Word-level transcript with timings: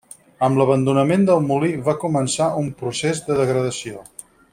Amb 0.45 0.59
l'abandonament 0.59 1.27
el 1.33 1.43
molí 1.49 1.69
va 1.89 1.95
començar 2.05 2.47
un 2.63 2.71
procés 2.81 3.21
de 3.29 3.37
degradació. 3.45 4.03